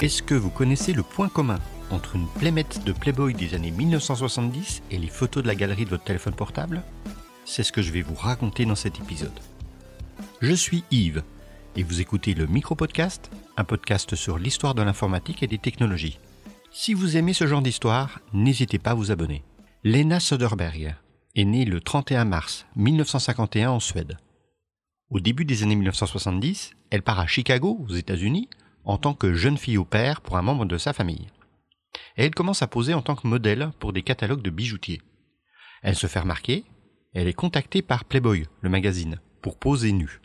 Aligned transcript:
Est-ce 0.00 0.22
que 0.22 0.34
vous 0.34 0.48
connaissez 0.48 0.94
le 0.94 1.02
point 1.02 1.28
commun 1.28 1.58
entre 1.90 2.16
une 2.16 2.26
playmate 2.26 2.82
de 2.86 2.92
Playboy 2.92 3.34
des 3.34 3.52
années 3.52 3.70
1970 3.70 4.82
et 4.90 4.96
les 4.96 5.08
photos 5.08 5.42
de 5.42 5.48
la 5.48 5.54
galerie 5.54 5.84
de 5.84 5.90
votre 5.90 6.04
téléphone 6.04 6.32
portable? 6.32 6.82
C'est 7.44 7.62
ce 7.62 7.70
que 7.70 7.82
je 7.82 7.92
vais 7.92 8.00
vous 8.00 8.14
raconter 8.14 8.64
dans 8.64 8.74
cet 8.74 8.98
épisode. 8.98 9.38
Je 10.40 10.54
suis 10.54 10.84
Yves 10.90 11.22
et 11.76 11.82
vous 11.82 12.00
écoutez 12.00 12.32
le 12.32 12.46
Micro-Podcast, 12.46 13.30
un 13.58 13.64
podcast 13.64 14.14
sur 14.14 14.38
l'histoire 14.38 14.74
de 14.74 14.80
l'informatique 14.80 15.42
et 15.42 15.46
des 15.46 15.58
technologies. 15.58 16.18
Si 16.72 16.94
vous 16.94 17.18
aimez 17.18 17.34
ce 17.34 17.46
genre 17.46 17.60
d'histoire, 17.60 18.20
n'hésitez 18.32 18.78
pas 18.78 18.92
à 18.92 18.94
vous 18.94 19.10
abonner. 19.10 19.44
Lena 19.84 20.18
Söderberg 20.18 20.94
est 21.36 21.44
née 21.44 21.66
le 21.66 21.78
31 21.78 22.24
mars 22.24 22.64
1951 22.74 23.72
en 23.72 23.80
Suède. 23.80 24.16
Au 25.10 25.20
début 25.20 25.44
des 25.44 25.62
années 25.62 25.76
1970, 25.76 26.70
elle 26.88 27.02
part 27.02 27.20
à 27.20 27.26
Chicago, 27.26 27.84
aux 27.86 27.94
États-Unis, 27.94 28.48
en 28.84 28.98
tant 28.98 29.14
que 29.14 29.34
jeune 29.34 29.58
fille 29.58 29.78
au 29.78 29.84
père 29.84 30.20
pour 30.20 30.36
un 30.36 30.42
membre 30.42 30.64
de 30.64 30.78
sa 30.78 30.92
famille. 30.92 31.28
Et 32.16 32.24
elle 32.24 32.34
commence 32.34 32.62
à 32.62 32.66
poser 32.66 32.94
en 32.94 33.02
tant 33.02 33.16
que 33.16 33.26
modèle 33.26 33.70
pour 33.78 33.92
des 33.92 34.02
catalogues 34.02 34.42
de 34.42 34.50
bijoutiers. 34.50 35.02
Elle 35.82 35.96
se 35.96 36.06
fait 36.06 36.20
remarquer, 36.20 36.64
elle 37.14 37.28
est 37.28 37.32
contactée 37.32 37.82
par 37.82 38.04
Playboy, 38.04 38.46
le 38.60 38.68
magazine, 38.68 39.20
pour 39.42 39.58
poser 39.58 39.92
nue. 39.92 40.20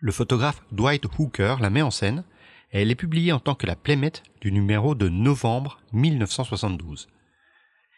Le 0.00 0.12
photographe 0.12 0.62
Dwight 0.72 1.04
Hooker 1.18 1.56
la 1.60 1.70
met 1.70 1.82
en 1.82 1.90
scène 1.90 2.24
et 2.72 2.82
elle 2.82 2.90
est 2.90 2.96
publiée 2.96 3.32
en 3.32 3.40
tant 3.40 3.54
que 3.54 3.66
la 3.66 3.76
playmate 3.76 4.22
du 4.40 4.52
numéro 4.52 4.94
de 4.94 5.08
novembre 5.08 5.78
1972. 5.92 7.08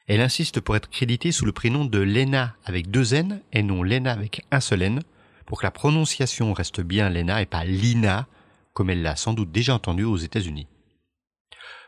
Elle 0.06 0.20
insiste 0.20 0.61
pour 0.61 0.77
être 0.77 0.88
créditée 0.88 1.33
sous 1.33 1.47
le 1.47 1.52
prénom 1.52 1.84
de 1.84 1.98
Lena 1.98 2.55
avec 2.64 2.91
deux 2.91 3.14
N 3.14 3.41
et 3.52 3.62
non 3.62 3.83
Lena 3.83 4.12
avec 4.12 4.45
un 4.52 4.61
seul 4.61 4.83
N, 4.83 5.02
pour 5.47 5.59
que 5.59 5.66
la 5.66 5.70
prononciation 5.70 6.52
reste 6.52 6.80
bien 6.80 7.09
Lena 7.09 7.42
et 7.42 7.47
pas 7.47 7.64
Lina, 7.64 8.28
comme 8.76 8.90
elle 8.90 9.00
l'a 9.00 9.16
sans 9.16 9.32
doute 9.32 9.50
déjà 9.50 9.74
entendu 9.74 10.04
aux 10.04 10.18
États-Unis. 10.18 10.69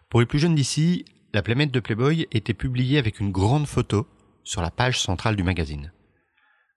Pour 0.09 0.21
les 0.21 0.27
plus 0.27 0.39
jeunes 0.39 0.55
d'ici, 0.55 1.05
la 1.35 1.43
Playmate 1.43 1.71
de 1.71 1.81
Playboy 1.81 2.27
était 2.33 2.55
publiée 2.55 2.97
avec 2.97 3.21
une 3.21 3.31
grande 3.31 3.67
photo 3.67 4.07
sur 4.43 4.63
la 4.63 4.71
page 4.71 4.99
centrale 4.99 5.37
du 5.37 5.43
magazine. 5.43 5.93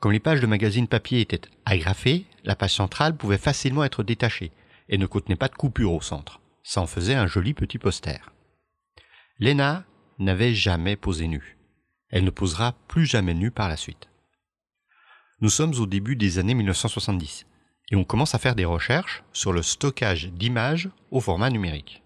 Comme 0.01 0.11
les 0.11 0.19
pages 0.19 0.41
de 0.41 0.47
magazine 0.47 0.89
papier 0.89 1.21
étaient 1.21 1.47
agrafées, 1.63 2.25
la 2.43 2.57
page 2.57 2.73
centrale 2.73 3.15
pouvait 3.15 3.37
facilement 3.37 3.85
être 3.85 4.03
détachée 4.03 4.51
et 4.89 4.97
ne 4.97 5.05
contenait 5.05 5.37
pas 5.37 5.47
de 5.47 5.55
coupure 5.55 5.93
au 5.93 6.01
centre. 6.01 6.41
Ça 6.61 6.81
en 6.81 6.87
faisait 6.87 7.15
un 7.15 7.27
joli 7.27 7.53
petit 7.53 7.77
poster. 7.77 8.33
Lena 9.39 9.85
n'avait 10.19 10.53
jamais 10.53 10.97
posé 10.97 11.29
nue. 11.29 11.57
Elle 12.09 12.25
ne 12.25 12.31
posera 12.31 12.73
plus 12.89 13.05
jamais 13.05 13.33
nue 13.33 13.51
par 13.51 13.69
la 13.69 13.77
suite. 13.77 14.09
Nous 15.39 15.49
sommes 15.49 15.75
au 15.79 15.85
début 15.85 16.17
des 16.17 16.37
années 16.37 16.53
1970 16.53 17.45
et 17.89 17.95
on 17.95 18.03
commence 18.03 18.35
à 18.35 18.39
faire 18.39 18.55
des 18.55 18.65
recherches 18.65 19.23
sur 19.33 19.53
le 19.53 19.61
stockage 19.61 20.27
d'images 20.27 20.89
au 21.09 21.19
format 21.19 21.49
numérique. 21.49 22.01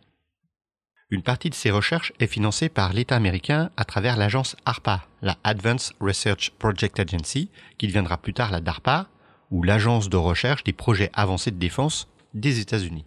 Une 1.12 1.22
partie 1.22 1.52
de 1.52 1.56
ces 1.56 1.70
recherches 1.70 2.14
est 2.20 2.28
financée 2.28 2.68
par 2.68 2.92
l'État 2.92 3.16
américain 3.16 3.70
à 3.78 3.86
travers 3.86 4.18
l'agence 4.18 4.56
ARPA, 4.66 5.06
la 5.22 5.38
Advanced 5.44 5.96
Research 6.00 6.52
Project 6.58 7.00
Agency, 7.00 7.52
qui 7.78 7.88
deviendra 7.88 8.18
plus 8.18 8.34
tard 8.34 8.52
la 8.52 8.60
DARPA, 8.60 9.08
ou 9.52 9.62
l'agence 9.62 10.10
de 10.10 10.18
recherche 10.18 10.64
des 10.64 10.74
projets 10.74 11.12
avancés 11.14 11.52
de 11.52 11.60
défense 11.60 12.08
des 12.34 12.60
États-Unis. 12.60 13.06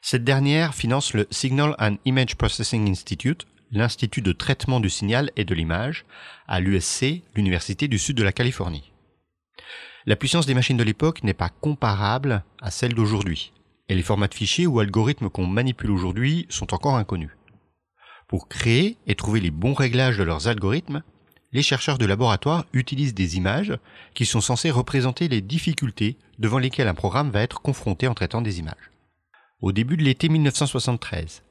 Cette 0.00 0.24
dernière 0.24 0.74
finance 0.74 1.12
le 1.12 1.26
Signal 1.30 1.76
and 1.78 1.96
Image 2.06 2.36
Processing 2.36 2.90
Institute, 2.90 3.46
l'Institut 3.70 4.22
de 4.22 4.32
traitement 4.32 4.80
du 4.80 4.88
signal 4.88 5.30
et 5.36 5.44
de 5.44 5.54
l'image, 5.54 6.06
à 6.48 6.60
l'USC, 6.60 7.22
l'Université 7.34 7.86
du 7.86 7.98
Sud 7.98 8.16
de 8.16 8.22
la 8.22 8.32
Californie. 8.32 8.93
La 10.06 10.16
puissance 10.16 10.44
des 10.44 10.52
machines 10.52 10.76
de 10.76 10.82
l'époque 10.82 11.22
n'est 11.22 11.32
pas 11.32 11.48
comparable 11.48 12.44
à 12.60 12.70
celle 12.70 12.92
d'aujourd'hui, 12.92 13.54
et 13.88 13.94
les 13.94 14.02
formats 14.02 14.28
de 14.28 14.34
fichiers 14.34 14.66
ou 14.66 14.78
algorithmes 14.78 15.30
qu'on 15.30 15.46
manipule 15.46 15.90
aujourd'hui 15.90 16.46
sont 16.50 16.74
encore 16.74 16.96
inconnus. 16.96 17.30
Pour 18.28 18.48
créer 18.48 18.98
et 19.06 19.14
trouver 19.14 19.40
les 19.40 19.50
bons 19.50 19.72
réglages 19.72 20.18
de 20.18 20.22
leurs 20.22 20.46
algorithmes, 20.46 21.02
les 21.52 21.62
chercheurs 21.62 21.96
de 21.96 22.04
laboratoire 22.04 22.66
utilisent 22.74 23.14
des 23.14 23.38
images 23.38 23.78
qui 24.12 24.26
sont 24.26 24.42
censées 24.42 24.70
représenter 24.70 25.28
les 25.28 25.40
difficultés 25.40 26.18
devant 26.38 26.58
lesquelles 26.58 26.88
un 26.88 26.94
programme 26.94 27.30
va 27.30 27.40
être 27.40 27.62
confronté 27.62 28.06
en 28.06 28.14
traitant 28.14 28.42
des 28.42 28.58
images. 28.58 28.90
Au 29.62 29.72
début 29.72 29.96
de 29.96 30.02
l'été 30.02 30.28
1973, 30.28 31.44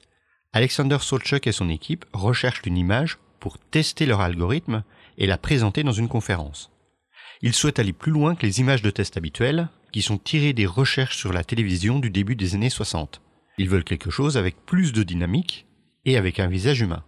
Alexander 0.51 0.97
Solchuk 1.01 1.47
et 1.47 1.51
son 1.51 1.69
équipe 1.69 2.05
recherchent 2.13 2.61
une 2.65 2.77
image 2.77 3.17
pour 3.39 3.57
tester 3.57 4.05
leur 4.05 4.21
algorithme 4.21 4.83
et 5.17 5.25
la 5.25 5.39
présenter 5.39 5.83
dans 5.83 5.91
une 5.91 6.07
conférence. 6.07 6.69
Ils 7.45 7.53
souhaitent 7.53 7.79
aller 7.79 7.91
plus 7.91 8.13
loin 8.13 8.35
que 8.35 8.45
les 8.45 8.61
images 8.61 8.81
de 8.81 8.89
test 8.89 9.17
habituelles, 9.17 9.67
qui 9.91 10.01
sont 10.01 10.17
tirées 10.17 10.53
des 10.53 10.65
recherches 10.65 11.17
sur 11.17 11.33
la 11.33 11.43
télévision 11.43 11.99
du 11.99 12.09
début 12.09 12.37
des 12.37 12.55
années 12.55 12.69
60. 12.69 13.21
Ils 13.57 13.69
veulent 13.69 13.83
quelque 13.83 14.09
chose 14.09 14.37
avec 14.37 14.65
plus 14.65 14.93
de 14.93 15.03
dynamique 15.03 15.67
et 16.05 16.15
avec 16.15 16.39
un 16.39 16.47
visage 16.47 16.79
humain. 16.79 17.03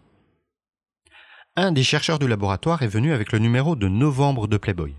Un 1.56 1.72
des 1.72 1.84
chercheurs 1.84 2.20
du 2.20 2.28
laboratoire 2.28 2.84
est 2.84 2.88
venu 2.88 3.14
avec 3.14 3.32
le 3.32 3.40
numéro 3.40 3.78
de 3.78 3.88
novembre 3.88 4.48
de 4.48 4.58
Playboy. 4.58 4.94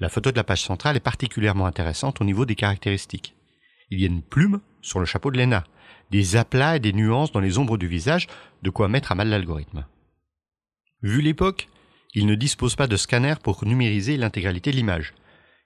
La 0.00 0.08
photo 0.08 0.32
de 0.32 0.36
la 0.36 0.42
page 0.42 0.64
centrale 0.64 0.96
est 0.96 1.00
particulièrement 1.00 1.66
intéressante 1.66 2.20
au 2.20 2.24
niveau 2.24 2.44
des 2.44 2.56
caractéristiques. 2.56 3.36
Il 3.90 4.00
y 4.00 4.04
a 4.04 4.08
une 4.08 4.20
plume 4.20 4.60
sur 4.82 4.98
le 4.98 5.06
chapeau 5.06 5.30
de 5.30 5.38
Lena, 5.38 5.62
des 6.10 6.34
aplats 6.34 6.74
et 6.74 6.80
des 6.80 6.92
nuances 6.92 7.30
dans 7.30 7.38
les 7.38 7.58
ombres 7.58 7.78
du 7.78 7.86
visage, 7.86 8.26
de 8.64 8.70
quoi 8.70 8.88
mettre 8.88 9.12
à 9.12 9.14
mal 9.14 9.28
l'algorithme. 9.28 9.86
Vu 11.02 11.22
l'époque, 11.22 11.68
ils 12.16 12.26
ne 12.26 12.34
disposent 12.34 12.76
pas 12.76 12.86
de 12.86 12.96
scanner 12.96 13.34
pour 13.42 13.66
numériser 13.66 14.16
l'intégralité 14.16 14.70
de 14.70 14.76
l'image. 14.76 15.12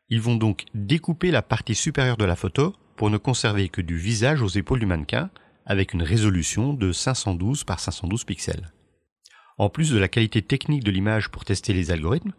Ils 0.08 0.20
vont 0.20 0.34
donc 0.34 0.64
découper 0.74 1.30
la 1.30 1.42
partie 1.42 1.76
supérieure 1.76 2.16
de 2.16 2.24
la 2.24 2.34
photo 2.34 2.74
pour 2.96 3.08
ne 3.08 3.18
conserver 3.18 3.68
que 3.68 3.80
du 3.80 3.96
visage 3.96 4.42
aux 4.42 4.48
épaules 4.48 4.80
du 4.80 4.86
mannequin 4.86 5.30
avec 5.64 5.94
une 5.94 6.02
résolution 6.02 6.74
de 6.74 6.90
512 6.90 7.62
par 7.62 7.78
512 7.78 8.24
pixels. 8.24 8.72
En 9.58 9.68
plus 9.68 9.90
de 9.90 9.98
la 9.98 10.08
qualité 10.08 10.42
technique 10.42 10.82
de 10.82 10.90
l'image 10.90 11.28
pour 11.28 11.44
tester 11.44 11.72
les 11.72 11.92
algorithmes, 11.92 12.32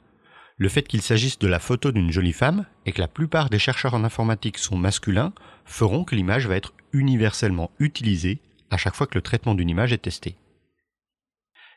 le 0.58 0.68
fait 0.68 0.86
qu'il 0.86 1.02
s'agisse 1.02 1.40
de 1.40 1.48
la 1.48 1.60
photo 1.60 1.94
d'une 1.94 2.12
jolie 2.12 2.34
femme 2.34 2.66
et 2.86 2.92
que 2.92 3.00
la 3.00 3.08
plupart 3.08 3.50
des 3.50 3.60
chercheurs 3.60 3.94
en 3.94 4.04
informatique 4.04 4.58
sont 4.58 4.76
masculins 4.78 5.32
feront 5.64 6.04
que 6.04 6.16
l'image 6.16 6.48
va 6.48 6.58
être 6.58 6.74
universellement 6.92 7.72
utilisée 7.80 8.42
à 8.72 8.76
chaque 8.76 8.96
fois 8.96 9.08
que 9.08 9.18
le 9.18 9.22
traitement 9.22 9.56
d'une 9.56 9.70
image 9.70 9.94
est 9.94 10.00
testé. 10.00 10.36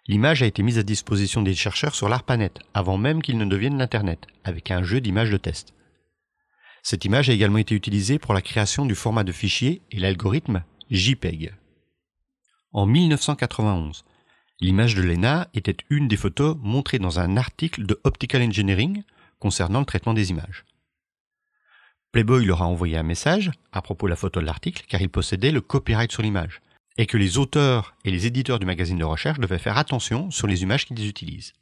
L'image 0.07 0.43
a 0.43 0.47
été 0.47 0.63
mise 0.63 0.79
à 0.79 0.83
disposition 0.83 1.41
des 1.41 1.55
chercheurs 1.55 1.95
sur 1.95 2.11
l'ARPANET, 2.11 2.53
avant 2.75 2.99
même 2.99 3.23
qu'il 3.23 3.39
ne 3.39 3.47
devienne 3.47 3.79
l'Internet, 3.79 4.27
avec 4.45 4.71
un 4.71 4.83
jeu 4.83 5.01
d'images 5.01 5.31
de 5.31 5.39
test. 5.39 5.73
Cette 6.83 7.07
image 7.07 7.31
a 7.31 7.33
également 7.33 7.57
été 7.57 7.75
utilisée 7.75 8.19
pour 8.19 8.35
la 8.35 8.43
création 8.43 8.85
du 8.85 8.95
format 8.95 9.25
de 9.25 9.33
fichier 9.33 9.81
et 9.91 9.99
l'algorithme 9.99 10.63
JPEG. 10.91 11.55
En 12.73 12.85
1991, 12.85 14.05
l'image 14.61 14.95
de 14.95 15.01
Lena 15.01 15.49
était 15.55 15.79
une 15.89 16.09
des 16.09 16.19
photos 16.19 16.59
montrées 16.61 16.99
dans 16.99 17.19
un 17.19 17.39
article 17.39 17.87
de 17.87 17.99
Optical 18.05 18.43
Engineering 18.43 19.05
concernant 19.39 19.81
le 19.81 19.87
traitement 19.87 20.13
des 20.13 20.29
images. 20.29 20.67
Playboy 22.13 22.45
leur 22.45 22.61
a 22.61 22.67
envoyé 22.67 22.99
un 22.99 23.03
message 23.03 23.51
à 23.73 23.81
propos 23.81 24.07
de 24.07 24.11
la 24.11 24.17
photo 24.17 24.41
de 24.41 24.47
l'article 24.47 24.85
car 24.87 25.01
il 25.01 25.09
possédait 25.09 25.51
le 25.51 25.63
copyright 25.63 26.13
sur 26.13 26.23
l'image 26.23 26.61
et 26.97 27.07
que 27.07 27.17
les 27.17 27.39
auteurs 27.39 27.95
et 28.05 28.11
les 28.11 28.27
éditeurs 28.27 28.59
du 28.59 28.67
magazine 28.67 28.99
de 28.99 29.05
recherche 29.05 29.41
devaient 29.41 29.59
faire 29.59 29.79
attention 29.79 30.31
sur 30.31 30.47
les 30.47 30.63
images 30.63 30.87
qu'ils 30.87 31.09
utilisent. 31.09 31.55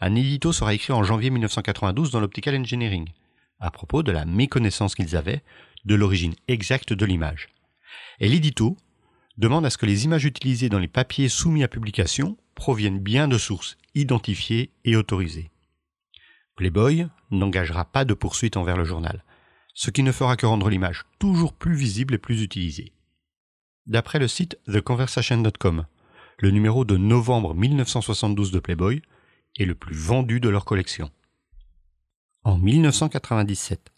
Un 0.00 0.14
édito 0.14 0.52
sera 0.52 0.74
écrit 0.74 0.92
en 0.92 1.02
janvier 1.02 1.30
1992 1.30 2.10
dans 2.10 2.20
l'Optical 2.20 2.56
Engineering, 2.56 3.08
à 3.60 3.70
propos 3.70 4.02
de 4.02 4.12
la 4.12 4.24
méconnaissance 4.24 4.94
qu'ils 4.94 5.16
avaient 5.16 5.42
de 5.84 5.94
l'origine 5.94 6.34
exacte 6.48 6.92
de 6.92 7.06
l'image. 7.06 7.48
Et 8.20 8.28
l'édito 8.28 8.76
demande 9.38 9.64
à 9.64 9.70
ce 9.70 9.78
que 9.78 9.86
les 9.86 10.04
images 10.04 10.24
utilisées 10.24 10.68
dans 10.68 10.78
les 10.78 10.88
papiers 10.88 11.28
soumis 11.28 11.64
à 11.64 11.68
publication 11.68 12.36
proviennent 12.54 13.00
bien 13.00 13.28
de 13.28 13.38
sources 13.38 13.78
identifiées 13.94 14.70
et 14.84 14.96
autorisées. 14.96 15.50
Playboy 16.56 17.08
n'engagera 17.30 17.84
pas 17.86 18.04
de 18.04 18.14
poursuite 18.14 18.56
envers 18.56 18.76
le 18.76 18.84
journal, 18.84 19.24
ce 19.74 19.90
qui 19.90 20.02
ne 20.02 20.12
fera 20.12 20.36
que 20.36 20.46
rendre 20.46 20.68
l'image 20.68 21.04
toujours 21.18 21.54
plus 21.54 21.74
visible 21.74 22.14
et 22.14 22.18
plus 22.18 22.42
utilisée. 22.42 22.92
D'après 23.86 24.20
le 24.20 24.28
site 24.28 24.58
TheConversation.com, 24.66 25.86
le 26.38 26.50
numéro 26.50 26.84
de 26.84 26.96
novembre 26.96 27.54
1972 27.54 28.52
de 28.52 28.60
Playboy 28.60 29.02
est 29.58 29.64
le 29.64 29.74
plus 29.74 29.96
vendu 29.96 30.38
de 30.38 30.48
leur 30.48 30.64
collection. 30.64 31.10
En 32.44 32.58
1997, 32.58 33.92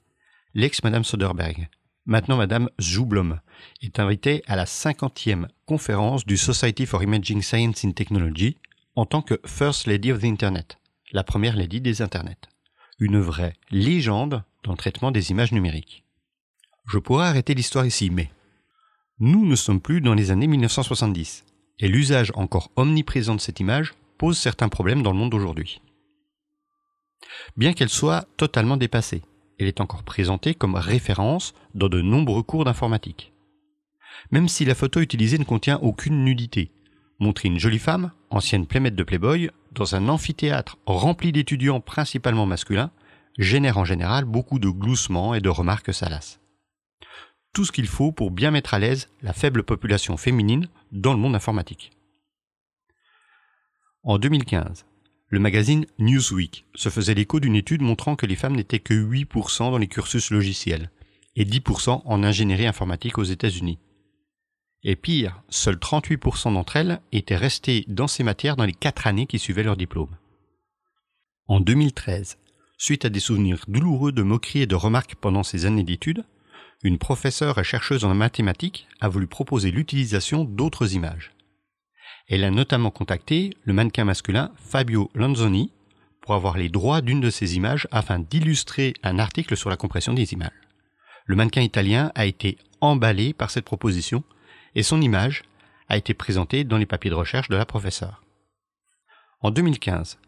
l'ex-Madame 0.55 1.05
Soderberg, 1.05 1.69
maintenant 2.07 2.39
Madame 2.39 2.71
Zublom, 2.81 3.41
est 3.83 3.99
invitée 3.99 4.43
à 4.47 4.57
la 4.57 4.65
50e 4.65 5.49
conférence 5.67 6.25
du 6.25 6.39
Society 6.39 6.87
for 6.87 7.03
Imaging 7.03 7.43
Science 7.43 7.85
and 7.85 7.93
Technology 7.93 8.57
en 8.97 9.05
tant 9.05 9.21
que 9.21 9.39
First 9.45 9.87
Lady 9.87 10.13
of 10.13 10.21
the 10.21 10.25
Internet, 10.25 10.79
la 11.13 11.25
première 11.25 11.57
lady 11.57 11.83
des 11.83 12.01
Internets. 12.01 12.49
Une 12.99 13.21
vraie 13.21 13.55
légende 13.71 14.45
dans 14.63 14.73
le 14.73 14.79
traitement 14.79 15.11
des 15.11 15.31
images 15.31 15.53
numériques. 15.53 16.05
Je 16.87 16.99
pourrais 16.99 17.27
arrêter 17.27 17.55
l'histoire 17.55 17.85
ici, 17.85 18.09
mais 18.09 18.31
nous 19.21 19.47
ne 19.47 19.55
sommes 19.55 19.81
plus 19.81 20.01
dans 20.01 20.15
les 20.15 20.31
années 20.31 20.47
1970, 20.47 21.45
et 21.79 21.89
l'usage 21.89 22.33
encore 22.35 22.71
omniprésent 22.77 23.37
de 23.37 23.41
cette 23.41 23.61
image 23.61 23.95
pose 24.19 24.39
certains 24.39 24.69
problèmes 24.69 25.03
dans 25.03 25.13
le 25.13 25.19
monde 25.19 25.31
d'aujourd'hui. 25.31 25.81
Bien 27.57 27.73
qu'elle 27.73 27.89
soit 27.89 28.27
totalement 28.37 28.77
dépassée, 28.77 29.23
elle 29.59 29.69
est 29.69 29.81
encore 29.81 30.03
présentée 30.03 30.55
comme 30.55 30.75
référence 30.75 31.55
dans 31.75 31.89
de 31.89 32.01
nombreux 32.01 32.43
cours 32.43 32.65
d'informatique. 32.65 33.33
même 34.31 34.49
si 34.49 34.65
la 34.65 34.75
photo 34.75 35.01
utilisée 35.01 35.39
ne 35.39 35.45
contient 35.45 35.79
aucune 35.83 36.25
nudité. 36.25 36.71
Montrer 37.19 37.49
une 37.49 37.59
jolie 37.59 37.79
femme, 37.79 38.11
ancienne 38.31 38.67
playmate 38.67 38.95
de 38.95 39.03
Playboy, 39.03 39.51
dans 39.73 39.95
un 39.95 40.09
amphithéâtre 40.09 40.79
rempli 40.87 41.31
d'étudiants 41.31 41.81
principalement 41.81 42.47
masculins, 42.47 42.91
génère 43.39 43.79
en 43.79 43.85
général 43.85 44.25
beaucoup 44.25 44.59
de 44.59 44.69
gloussements 44.69 45.35
et 45.35 45.41
de 45.41 45.49
remarques 45.49 45.93
salaces. 45.93 46.41
Tout 47.55 47.65
ce 47.65 47.71
qu'il 47.71 47.87
faut 47.87 48.11
pour 48.11 48.33
bien 48.33 48.51
mettre 48.51 48.75
à 48.75 48.81
l'aise 48.81 49.09
la 49.23 49.33
faible 49.33 49.63
population 49.63 50.17
féminine 50.17 50.69
dans 50.91 51.13
le 51.13 51.21
monde 51.21 51.37
informatique. 51.37 51.93
En 54.03 54.19
2015, 54.19 54.85
le 55.29 55.39
magazine 55.39 55.87
Newsweek 56.01 56.67
se 56.75 56.89
faisait 56.89 57.15
l'écho 57.15 57.39
d'une 57.39 57.55
étude 57.55 57.81
montrant 57.81 58.17
que 58.17 58.27
les 58.27 58.35
femmes 58.35 58.57
n'étaient 58.57 58.81
que 58.81 58.93
8% 58.93 59.71
dans 59.71 59.79
les 59.79 59.87
cursus 59.87 60.33
logiciels 60.33 60.91
et 61.37 61.45
10% 61.45 62.03
en 62.05 62.25
ingénierie 62.25 62.67
informatique 62.67 63.19
aux 63.19 63.25
États-Unis. 63.25 63.79
Et 64.83 64.97
pire, 64.97 65.41
seuls 65.49 65.77
38% 65.77 66.55
d'entre 66.55 66.75
elles 66.75 67.01
étaient 67.13 67.37
restées 67.37 67.85
dans 67.87 68.09
ces 68.09 68.25
matières 68.25 68.57
dans 68.57 68.67
les 68.67 68.73
4 68.73 69.07
années 69.07 69.27
qui 69.27 69.39
suivaient 69.39 69.63
leur 69.63 69.77
diplôme. 69.77 70.17
En 71.47 71.61
2013, 71.61 72.37
suite 72.79 73.05
à 73.05 73.11
des 73.11 73.21
souvenirs 73.21 73.65
douloureux 73.69 74.11
de 74.11 74.23
moqueries 74.23 74.63
et 74.63 74.67
de 74.67 74.75
remarques 74.75 75.15
pendant 75.15 75.45
ces 75.45 75.67
années 75.67 75.85
d'études, 75.85 76.25
une 76.85 76.99
professeure 76.99 77.59
et 77.59 77.65
chercheuse 77.65 78.05
en 78.05 78.15
mathématiques 78.15 78.87
a 79.01 79.09
voulu 79.09 79.27
proposer 79.27 79.71
l'utilisation 79.71 80.45
d'autres 80.45 80.95
images. 80.95 81.33
Elle 82.29 82.45
a 82.45 82.51
notamment 82.51 82.91
contacté 82.91 83.57
le 83.65 83.73
mannequin 83.73 84.05
masculin 84.05 84.53
Fabio 84.57 85.11
Lanzoni 85.15 85.73
pour 86.21 86.35
avoir 86.35 86.59
les 86.59 86.69
droits 86.69 87.01
d'une 87.01 87.23
de 87.23 87.31
ces 87.31 87.57
images 87.57 87.89
afin 87.91 88.19
d'illustrer 88.19 88.93
un 89.03 89.19
article 89.19 89.57
sur 89.57 89.71
la 89.71 89.77
compression 89.77 90.13
des 90.13 90.35
images. 90.35 90.53
Le 91.25 91.37
mannequin 91.37 91.63
italien 91.63 92.13
a 92.15 92.27
été 92.27 92.59
emballé 92.83 93.33
par 93.33 93.51
cette 93.51 93.65
proposition 93.65 94.23
et 94.75 94.83
son 94.83 95.01
image 95.01 95.43
a 95.89 95.97
été 95.97 96.13
présentée 96.13 96.65
dans 96.65 96.79
les 96.79 96.87
papiers 96.87 97.11
de 97.11 97.15
recherche 97.15 97.49
de 97.49 97.57
la 97.57 97.67
professeure. 97.67 98.23
En 99.41 99.51
2015, 99.51 100.19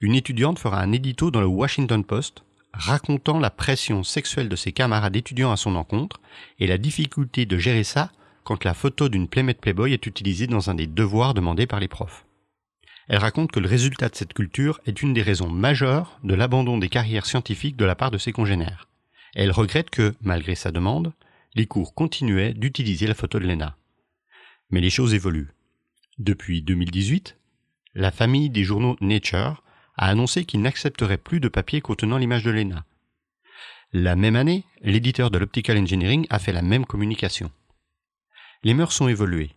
une 0.00 0.14
étudiante 0.14 0.60
fera 0.60 0.80
un 0.80 0.92
édito 0.92 1.32
dans 1.32 1.40
le 1.40 1.46
Washington 1.46 2.04
Post 2.04 2.44
racontant 2.78 3.38
la 3.38 3.50
pression 3.50 4.02
sexuelle 4.02 4.48
de 4.48 4.56
ses 4.56 4.72
camarades 4.72 5.16
étudiants 5.16 5.52
à 5.52 5.56
son 5.56 5.76
encontre 5.76 6.20
et 6.58 6.66
la 6.66 6.78
difficulté 6.78 7.46
de 7.46 7.58
gérer 7.58 7.84
ça 7.84 8.10
quand 8.44 8.64
la 8.64 8.74
photo 8.74 9.08
d'une 9.08 9.28
Playmate 9.28 9.60
Playboy 9.60 9.92
est 9.92 10.06
utilisée 10.06 10.46
dans 10.46 10.70
un 10.70 10.74
des 10.74 10.86
devoirs 10.86 11.34
demandés 11.34 11.66
par 11.66 11.80
les 11.80 11.88
profs. 11.88 12.24
Elle 13.08 13.18
raconte 13.18 13.52
que 13.52 13.60
le 13.60 13.68
résultat 13.68 14.08
de 14.08 14.16
cette 14.16 14.34
culture 14.34 14.80
est 14.86 15.02
une 15.02 15.14
des 15.14 15.22
raisons 15.22 15.48
majeures 15.48 16.18
de 16.24 16.34
l'abandon 16.34 16.78
des 16.78 16.88
carrières 16.88 17.26
scientifiques 17.26 17.76
de 17.76 17.84
la 17.84 17.94
part 17.94 18.10
de 18.10 18.18
ses 18.18 18.32
congénères. 18.32 18.88
Elle 19.34 19.52
regrette 19.52 19.90
que, 19.90 20.14
malgré 20.20 20.54
sa 20.54 20.72
demande, 20.72 21.12
les 21.54 21.66
cours 21.66 21.94
continuaient 21.94 22.54
d'utiliser 22.54 23.06
la 23.06 23.14
photo 23.14 23.38
de 23.38 23.46
Lena. 23.46 23.76
Mais 24.70 24.80
les 24.80 24.90
choses 24.90 25.14
évoluent. 25.14 25.52
Depuis 26.18 26.62
2018, 26.62 27.36
la 27.94 28.10
famille 28.10 28.50
des 28.50 28.64
journaux 28.64 28.96
Nature 29.00 29.62
a 29.96 30.08
annoncé 30.08 30.44
qu'il 30.44 30.62
n'accepterait 30.62 31.18
plus 31.18 31.40
de 31.40 31.48
papier 31.48 31.80
contenant 31.80 32.18
l'image 32.18 32.44
de 32.44 32.50
Lena. 32.50 32.84
La 33.92 34.16
même 34.16 34.36
année, 34.36 34.64
l'éditeur 34.82 35.30
de 35.30 35.38
l'Optical 35.38 35.78
Engineering 35.78 36.26
a 36.30 36.38
fait 36.38 36.52
la 36.52 36.62
même 36.62 36.86
communication. 36.86 37.50
Les 38.62 38.74
mœurs 38.74 38.92
sont 38.92 39.08
évoluées. 39.08 39.52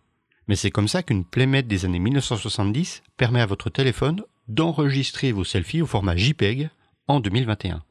Mais 0.46 0.56
c'est 0.56 0.70
comme 0.70 0.88
ça 0.88 1.02
qu'une 1.02 1.24
Playmate 1.24 1.66
des 1.66 1.84
années 1.84 1.98
1970 1.98 3.02
permet 3.16 3.40
à 3.40 3.46
votre 3.46 3.70
téléphone 3.70 4.24
d'enregistrer 4.48 5.32
vos 5.32 5.44
selfies 5.44 5.82
au 5.82 5.86
format 5.86 6.16
JPEG 6.16 6.70
en 7.06 7.20
2021. 7.20 7.82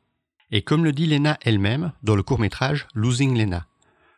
Et 0.51 0.61
comme 0.61 0.83
le 0.83 0.91
dit 0.91 1.05
Lena 1.05 1.37
elle-même 1.41 1.93
dans 2.03 2.15
le 2.15 2.23
court-métrage 2.23 2.87
Losing 2.93 3.37
Lena, 3.37 3.65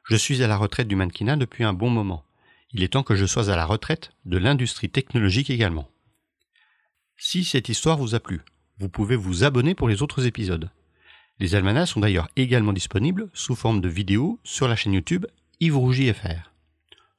je 0.06 0.16
suis 0.16 0.42
à 0.42 0.48
la 0.48 0.58
retraite 0.58 0.88
du 0.88 0.96
mannequinat 0.96 1.36
depuis 1.36 1.64
un 1.64 1.74
bon 1.74 1.90
moment. 1.90 2.24
Il 2.72 2.84
est 2.84 2.90
temps 2.90 3.04
que 3.04 3.16
je 3.16 3.26
sois 3.26 3.50
à 3.50 3.56
la 3.56 3.66
retraite 3.66 4.12
de 4.26 4.38
l'industrie 4.38 4.90
technologique 4.90 5.50
également. 5.50 5.90
Si 7.24 7.44
cette 7.44 7.70
histoire 7.70 8.00
vous 8.00 8.16
a 8.16 8.20
plu, 8.20 8.42
vous 8.80 8.90
pouvez 8.90 9.16
vous 9.16 9.44
abonner 9.44 9.76
pour 9.76 9.88
les 9.88 10.02
autres 10.02 10.26
épisodes. 10.26 10.72
Les 11.38 11.54
almanachs 11.54 11.90
sont 11.90 12.00
d'ailleurs 12.00 12.30
également 12.36 12.74
disponibles 12.74 13.30
sous 13.32 13.54
forme 13.54 13.80
de 13.80 13.88
vidéos 13.88 14.40
sur 14.44 14.68
la 14.68 14.76
chaîne 14.76 14.94
YouTube 14.94 15.28
Yves 15.60 15.78
Rougy 15.78 16.12
FR. 16.12 16.52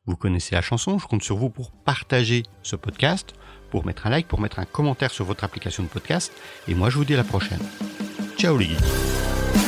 Vous 0.06 0.16
connaissez 0.16 0.56
la 0.56 0.60
chanson, 0.60 0.98
je 0.98 1.06
compte 1.06 1.22
sur 1.22 1.36
vous 1.36 1.50
pour 1.50 1.70
partager 1.70 2.42
ce 2.64 2.74
podcast, 2.74 3.34
pour 3.70 3.86
mettre 3.86 4.08
un 4.08 4.10
like, 4.10 4.26
pour 4.26 4.40
mettre 4.40 4.58
un 4.58 4.64
commentaire 4.64 5.12
sur 5.12 5.24
votre 5.24 5.44
application 5.44 5.84
de 5.84 5.88
podcast, 5.88 6.32
et 6.66 6.74
moi 6.74 6.90
je 6.90 6.96
vous 6.96 7.04
dis 7.04 7.14
à 7.14 7.18
la 7.18 7.24
prochaine. 7.24 7.62
Ciao 8.36 8.58
les 8.58 8.70
geeks 8.70 9.61